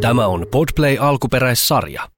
[0.00, 2.08] Tämä on Podplay alkuperäissarja.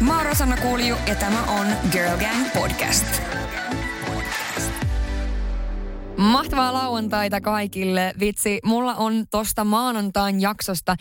[0.00, 3.06] Mä oon Rosanna Kuuliju ja tämä on Girl Gang Podcast.
[6.16, 8.12] Mahtavaa lauantaita kaikille.
[8.20, 10.96] Vitsi, mulla on tosta maanantain jaksosta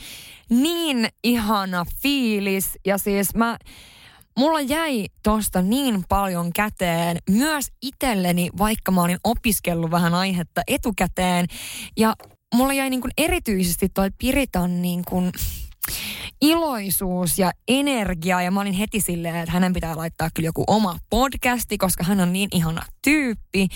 [0.49, 2.79] niin ihana fiilis.
[2.85, 3.57] Ja siis mä,
[4.39, 11.45] mulla jäi tosta niin paljon käteen myös itselleni, vaikka mä olin opiskellut vähän aihetta etukäteen.
[11.97, 12.15] Ja
[12.55, 15.31] mulla jäi niin kuin erityisesti toi Piritan niin kuin
[16.41, 20.97] iloisuus ja energia ja mä olin heti silleen, että hänen pitää laittaa kyllä joku oma
[21.09, 23.67] podcasti, koska hän on niin ihana tyyppi.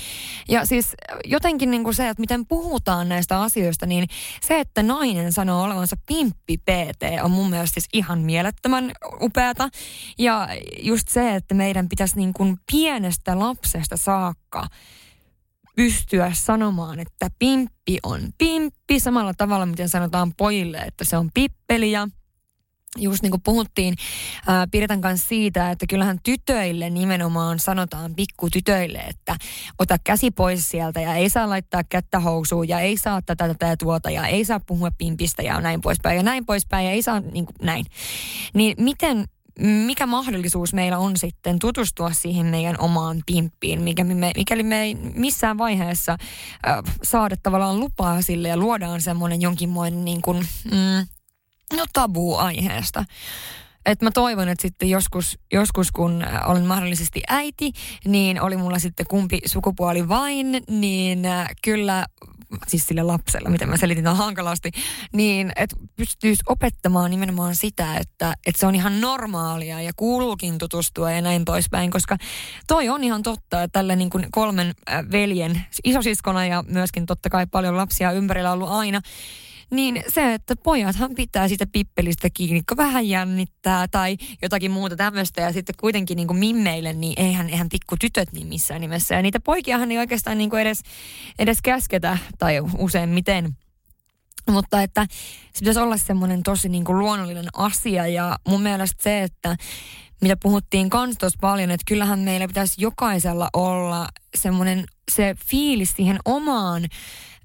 [0.49, 4.07] Ja siis jotenkin niin kuin se, että miten puhutaan näistä asioista, niin
[4.41, 9.69] se, että nainen sanoo olevansa pimppi PT on mun mielestä siis ihan mielettömän upeata.
[10.17, 10.47] Ja
[10.81, 14.67] just se, että meidän pitäisi niin kuin pienestä lapsesta saakka
[15.75, 21.91] pystyä sanomaan, että pimppi on pimppi samalla tavalla, miten sanotaan pojille, että se on pippeli
[21.91, 22.07] ja
[22.97, 23.95] just niin kuin puhuttiin
[24.47, 29.35] ää, Pirtan kanssa siitä, että kyllähän tytöille nimenomaan sanotaan pikkutytöille, että
[29.79, 33.67] ota käsi pois sieltä ja ei saa laittaa kättä housuun ja ei saa tätä, tätä
[33.67, 37.01] ja tuota ja ei saa puhua pimpistä ja näin poispäin ja näin poispäin ja ei
[37.01, 37.85] saa niin kuin näin.
[38.53, 39.25] Niin miten
[39.59, 44.95] mikä mahdollisuus meillä on sitten tutustua siihen meidän omaan pimppiin, mikä me, mikäli me ei
[44.95, 46.11] missään vaiheessa
[46.67, 50.37] äh, saada tavallaan lupaa sille ja luodaan semmoinen jonkinmoinen niin kuin,
[50.71, 51.07] mm,
[51.73, 53.05] no tabu aiheesta.
[53.85, 57.71] Et mä toivon, että sitten joskus, joskus, kun olen mahdollisesti äiti,
[58.05, 62.05] niin oli mulla sitten kumpi sukupuoli vain, niin äh, kyllä
[62.67, 64.71] siis sille lapselle, miten mä selitin tämän hankalasti,
[65.13, 71.11] niin että pystyisi opettamaan nimenomaan sitä, että, että se on ihan normaalia ja kuuluukin tutustua
[71.11, 72.17] ja näin poispäin, koska
[72.67, 77.29] toi on ihan totta, että tällä niin kuin kolmen äh, veljen isosiskona ja myöskin totta
[77.29, 79.01] kai paljon lapsia ympärillä ollut aina,
[79.75, 85.41] niin se, että pojathan pitää sitä pippelistä kiinni, kun vähän jännittää tai jotakin muuta tämmöistä.
[85.41, 89.15] Ja sitten kuitenkin niin kuin mimmeille, niin eihän, eihän pikku tytöt niin missään nimessä.
[89.15, 90.81] Ja niitä poikiahan ei oikeastaan niin kuin edes,
[91.39, 93.57] edes käsketä tai useimmiten.
[94.49, 95.05] Mutta että
[95.53, 99.55] se pitäisi olla semmoinen tosi niin kuin luonnollinen asia ja mun mielestä se, että
[100.21, 106.19] mitä puhuttiin kans tuossa paljon, että kyllähän meillä pitäisi jokaisella olla semmoinen se fiilis siihen
[106.25, 106.85] omaan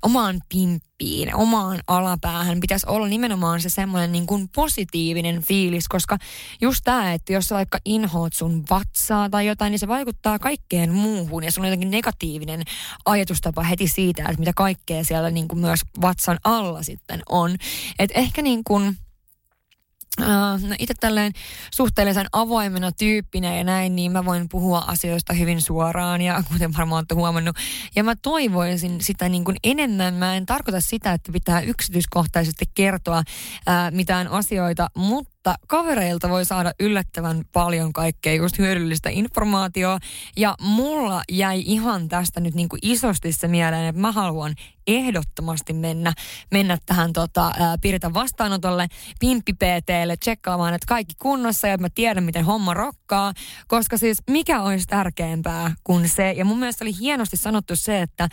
[0.02, 6.18] omaan pimppiin, omaan alapäähän pitäisi olla nimenomaan se semmoinen niin kuin positiivinen fiilis, koska
[6.60, 10.92] just tämä, että jos sä vaikka inhoot sun vatsaa tai jotain, niin se vaikuttaa kaikkeen
[10.92, 12.62] muuhun ja sulla on jotenkin negatiivinen
[13.04, 17.56] ajatustapa heti siitä, että mitä kaikkea siellä niin kuin myös vatsan alla sitten on.
[17.98, 18.96] Että ehkä niin kuin
[20.20, 21.32] no itse tälleen
[21.70, 26.98] suhteellisen avoimena tyyppinä ja näin, niin mä voin puhua asioista hyvin suoraan ja kuten varmaan
[26.98, 27.56] olette huomannut.
[27.96, 30.14] Ja mä toivoisin sitä niin kuin enemmän.
[30.14, 36.44] Mä en tarkoita sitä, että pitää yksityiskohtaisesti kertoa uh, mitään asioita, mutta mutta kavereilta voi
[36.44, 40.06] saada yllättävän paljon kaikkea just hyödyllistä informaatiota.
[40.36, 44.54] Ja mulla jäi ihan tästä nyt niin isosti se mieleen, että mä haluan
[44.86, 46.12] ehdottomasti mennä,
[46.50, 47.76] mennä tähän tota, ää,
[48.14, 48.88] vastaanotolle,
[49.20, 53.32] Pimppi PTlle, tsekkaamaan, että kaikki kunnossa ja että mä tiedän, miten homma rokkaa.
[53.68, 58.28] Koska siis mikä olisi tärkeämpää kuin se, ja mun mielestä oli hienosti sanottu se, että,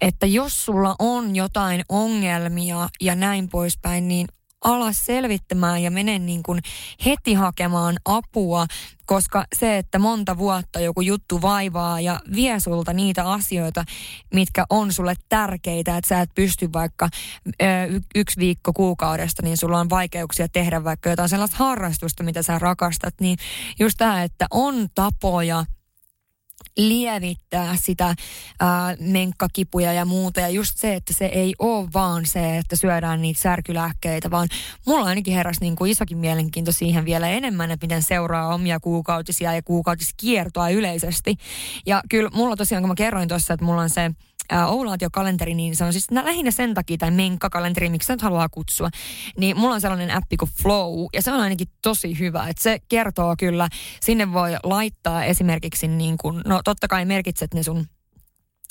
[0.00, 4.26] että jos sulla on jotain ongelmia ja näin poispäin, niin
[4.64, 6.60] alas selvittämään ja mene niin kuin
[7.04, 8.66] heti hakemaan apua,
[9.06, 13.84] koska se, että monta vuotta joku juttu vaivaa ja vie sulta niitä asioita,
[14.34, 17.08] mitkä on sulle tärkeitä, että sä et pysty vaikka
[17.46, 17.66] ö,
[18.14, 23.14] yksi viikko kuukaudesta, niin sulla on vaikeuksia tehdä vaikka jotain sellaista harrastusta, mitä sä rakastat,
[23.20, 23.38] niin
[23.78, 25.64] just tämä, että on tapoja
[26.88, 28.14] lievittää sitä
[28.60, 30.40] ää, menkkakipuja ja muuta.
[30.40, 34.48] Ja just se, että se ei ole vaan se, että syödään niitä särkylääkkeitä, vaan
[34.86, 39.54] mulla ainakin heräsi niin kuin isokin mielenkiinto siihen vielä enemmän, että miten seuraa omia kuukautisia
[39.54, 41.36] ja kuukautiskiertoa yleisesti.
[41.86, 44.10] Ja kyllä mulla tosiaan, kun mä kerroin tuossa, että mulla on se
[44.68, 48.88] Oulaatio-kalenteri, niin se on siis lähinnä sen takia, tai menkkakalenteri, miksi nyt haluaa kutsua,
[49.38, 52.78] niin mulla on sellainen appi kuin Flow, ja se on ainakin tosi hyvä, että se
[52.88, 53.68] kertoo kyllä,
[54.00, 57.86] sinne voi laittaa esimerkiksi niin kuin, no totta kai merkitset ne sun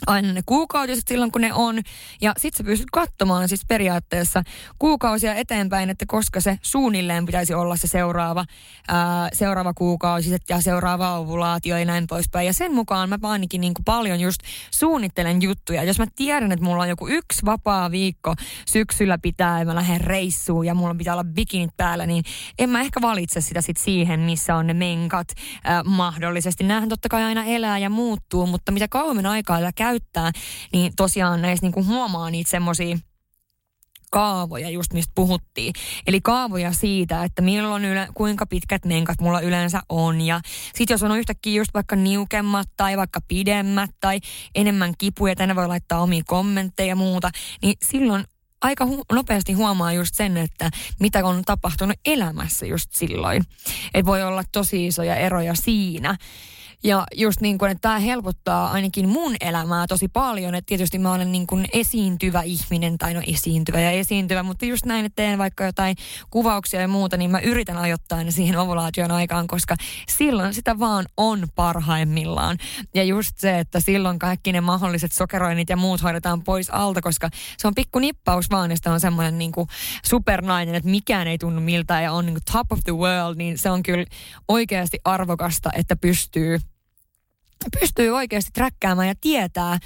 [0.07, 1.79] aina ne kuukautiset silloin, kun ne on.
[2.21, 4.43] Ja sit sä pystyt katsomaan siis periaatteessa
[4.79, 8.45] kuukausia eteenpäin, että koska se suunnilleen pitäisi olla se seuraava,
[8.87, 12.47] ää, seuraava kuukausi ja seuraava ovulaatio ja näin poispäin.
[12.47, 14.41] Ja sen mukaan mä ainakin niin paljon just
[14.71, 15.83] suunnittelen juttuja.
[15.83, 18.35] Jos mä tiedän, että mulla on joku yksi vapaa viikko
[18.65, 22.23] syksyllä pitää ja mä lähden reissuun ja mulla pitää olla bikinit päällä, niin
[22.59, 25.27] en mä ehkä valitse sitä sit siihen, missä on ne menkat
[25.63, 26.63] ää, mahdollisesti.
[26.63, 30.31] Nämähän totta kai aina elää ja muuttuu, mutta mitä kauemmin aikaa käyttää,
[30.73, 32.97] niin tosiaan näissä niin kuin huomaa niitä semmoisia
[34.11, 35.73] kaavoja, just mistä puhuttiin.
[36.07, 40.21] Eli kaavoja siitä, että milloin yle, kuinka pitkät menkat mulla yleensä on.
[40.21, 40.41] Ja
[40.75, 44.19] sitten jos on yhtäkkiä just vaikka niukemmat tai vaikka pidemmät tai
[44.55, 47.29] enemmän kipuja, tänne voi laittaa omia kommentteja ja muuta,
[47.61, 48.23] niin silloin
[48.61, 50.69] aika hu- nopeasti huomaa just sen, että
[50.99, 53.43] mitä on tapahtunut elämässä just silloin.
[53.93, 56.17] Että voi olla tosi isoja eroja siinä.
[56.83, 60.55] Ja just niin kuin, että tämä helpottaa ainakin mun elämää tosi paljon.
[60.55, 64.85] Että tietysti mä olen niin kuin esiintyvä ihminen, tai no esiintyvä ja esiintyvä, mutta just
[64.85, 65.95] näin, että teen vaikka jotain
[66.29, 69.75] kuvauksia ja muuta, niin mä yritän ajoittaa ne siihen ovulaation aikaan, koska
[70.09, 72.57] silloin sitä vaan on parhaimmillaan.
[72.95, 77.29] Ja just se, että silloin kaikki ne mahdolliset sokeroinnit ja muut hoidetaan pois alta, koska
[77.57, 79.67] se on pikku nippaus vaan, että on semmoinen niin kuin
[80.05, 83.57] supernainen, että mikään ei tunnu miltä ja on niin kuin top of the world, niin
[83.57, 84.05] se on kyllä
[84.47, 86.59] oikeasti arvokasta, että pystyy
[87.79, 89.79] pystyy oikeasti träkkäämään ja tietää,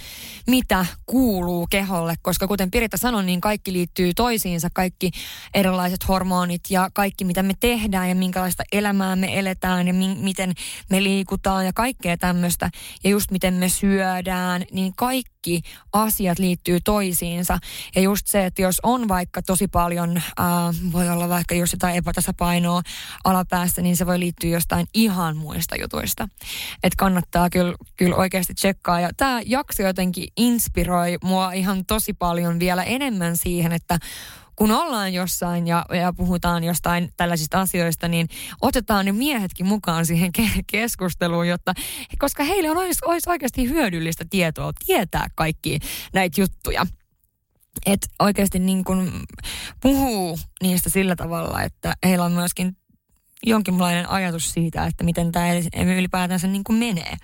[0.47, 5.11] mitä kuuluu keholle, koska kuten Piritta sanoi, niin kaikki liittyy toisiinsa, kaikki
[5.53, 10.53] erilaiset hormonit ja kaikki, mitä me tehdään ja minkälaista elämää me eletään ja mi- miten
[10.89, 12.69] me liikutaan ja kaikkea tämmöistä.
[13.03, 15.32] Ja just miten me syödään, niin kaikki
[15.93, 17.59] asiat liittyy toisiinsa.
[17.95, 20.45] Ja just se, että jos on vaikka tosi paljon, äh,
[20.91, 22.81] voi olla vaikka jos jotain epätasapainoa
[23.23, 26.27] alapäässä, niin se voi liittyä jostain ihan muista jutuista.
[26.83, 28.99] Että kannattaa kyllä, kyllä oikeasti tsekkaa.
[28.99, 33.99] Ja tämä jakso jotenkin inspiroi mua ihan tosi paljon vielä enemmän siihen, että
[34.55, 38.27] kun ollaan jossain ja, ja puhutaan jostain tällaisista asioista, niin
[38.61, 41.73] otetaan ne miehetkin mukaan siihen ke- keskusteluun, jotta,
[42.19, 45.79] koska heille on, olisi, olisi oikeasti hyödyllistä tietoa tietää kaikki
[46.13, 46.85] näitä juttuja.
[47.85, 49.23] Että oikeasti niin kun
[49.81, 52.77] puhuu niistä sillä tavalla, että heillä on myöskin
[53.45, 55.47] jonkinlainen ajatus siitä, että miten tämä
[55.97, 57.15] ylipäätänsä niin kuin menee.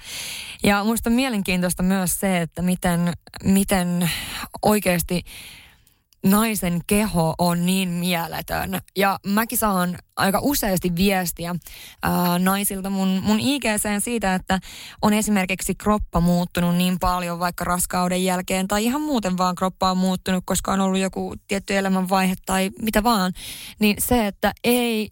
[0.64, 4.10] Ja minusta on mielenkiintoista myös se, että miten, miten
[4.62, 5.24] oikeasti
[6.24, 8.82] naisen keho on niin mieletön.
[8.98, 11.56] Ja mäkin saan aika useasti viestiä
[12.04, 14.60] ää, naisilta mun, mun IGCen siitä, että
[15.02, 19.98] on esimerkiksi kroppa muuttunut niin paljon vaikka raskauden jälkeen tai ihan muuten vaan kroppa on
[19.98, 23.34] muuttunut, koska on ollut joku tietty elämänvaihe tai mitä vaan.
[23.80, 25.10] Niin se, että ei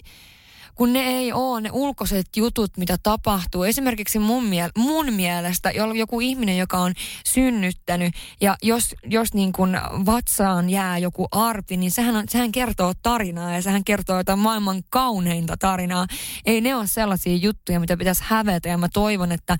[0.77, 3.63] kun ne ei ole ne ulkoiset jutut, mitä tapahtuu.
[3.63, 6.93] Esimerkiksi mun, miel- mun mielestä joku ihminen, joka on
[7.25, 12.93] synnyttänyt ja jos, jos niin kuin vatsaan jää joku arpi, niin sehän, on, sehän kertoo
[13.01, 16.07] tarinaa ja sehän kertoo jotain maailman kauneinta tarinaa.
[16.45, 19.57] Ei ne ole sellaisia juttuja, mitä pitäisi hävetä ja mä toivon, että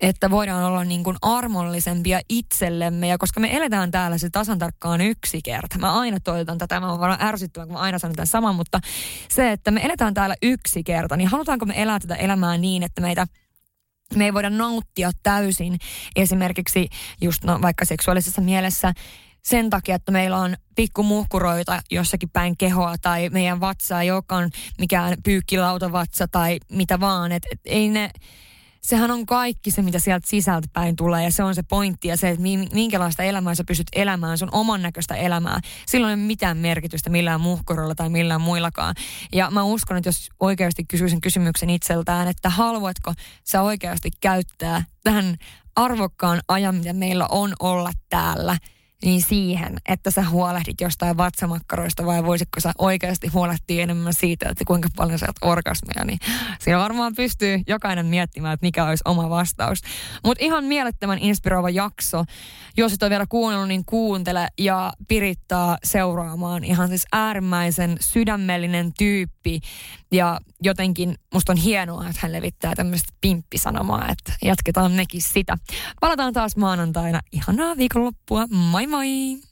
[0.00, 3.08] että voidaan olla niin kuin armollisempia itsellemme.
[3.08, 5.78] Ja koska me eletään täällä se tasan tarkkaan yksi kerta.
[5.78, 8.80] Mä aina toivotan tätä, mä oon varmaan ärsyttävä, kun mä aina sanon tämän saman, mutta
[9.28, 13.00] se, että me eletään täällä yksi kerta, niin halutaanko me elää tätä elämää niin, että
[13.00, 13.26] meitä
[14.16, 15.78] me ei voida nauttia täysin
[16.16, 16.88] esimerkiksi
[17.20, 18.92] just no, vaikka seksuaalisessa mielessä
[19.42, 25.14] sen takia, että meillä on pikkumuhkuroita jossakin päin kehoa tai meidän vatsa ei olekaan mikään
[25.24, 27.32] pyykkilautavatsa tai mitä vaan.
[27.32, 28.10] Et, et ei ne,
[28.82, 32.16] sehän on kaikki se, mitä sieltä sisältä päin tulee ja se on se pointti ja
[32.16, 32.42] se, että
[32.72, 35.60] minkälaista elämää sä pystyt elämään, sun oman näköistä elämää.
[35.86, 38.94] Silloin ei ole mitään merkitystä millään muhkurolla tai millään muillakaan.
[39.32, 43.14] Ja mä uskon, että jos oikeasti kysyisin kysymyksen itseltään, että haluatko
[43.44, 45.36] sä oikeasti käyttää tähän
[45.76, 48.56] arvokkaan ajan, mitä meillä on olla täällä–
[49.04, 54.64] niin siihen, että sä huolehdit jostain vatsamakkaroista vai voisitko sä oikeasti huolehtia enemmän siitä, että
[54.64, 56.18] kuinka paljon sä oot orgasmia, niin
[56.60, 59.78] siinä varmaan pystyy jokainen miettimään, että mikä olisi oma vastaus.
[60.24, 62.24] Mutta ihan mielettömän inspiroiva jakso.
[62.76, 66.64] Jos et ole vielä kuunnellut, niin kuuntele ja pirittaa seuraamaan.
[66.64, 69.60] Ihan siis äärimmäisen sydämellinen tyyppi
[70.12, 75.56] ja jotenkin musta on hienoa, että hän levittää tämmöistä pimppisanomaa, että jatketaan mekin sitä.
[76.00, 77.20] Palataan taas maanantaina.
[77.32, 78.46] Ihanaa viikonloppua.
[78.50, 79.47] Moi moi!